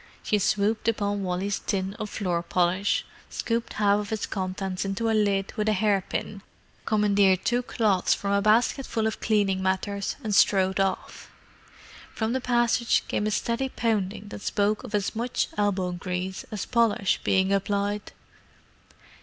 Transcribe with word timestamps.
She 0.23 0.39
swooped 0.39 0.87
upon 0.87 1.21
Wally's 1.21 1.59
tin 1.59 1.93
of 1.99 2.09
floor 2.09 2.41
polish, 2.41 3.05
scooped 3.29 3.73
half 3.73 3.99
of 3.99 4.11
its 4.11 4.25
contents 4.25 4.83
into 4.83 5.03
the 5.03 5.13
lid 5.13 5.53
with 5.55 5.69
a 5.69 5.73
hair 5.73 6.03
pin, 6.09 6.41
commandeered 6.85 7.45
two 7.45 7.61
cloths 7.61 8.11
from 8.15 8.31
a 8.31 8.41
basketful 8.41 9.05
of 9.05 9.19
cleaning 9.21 9.61
matters, 9.61 10.15
and 10.23 10.33
strode 10.33 10.79
off. 10.79 11.31
From 12.15 12.33
the 12.33 12.41
passage 12.41 13.03
came 13.07 13.27
a 13.27 13.29
steady 13.29 13.69
pounding 13.69 14.29
that 14.29 14.41
spoke 14.41 14.83
of 14.83 14.95
as 14.95 15.15
much 15.15 15.49
"elbow 15.55 15.91
grease" 15.91 16.45
as 16.49 16.65
polish 16.65 17.19
being 17.23 17.53
applied. 17.53 18.11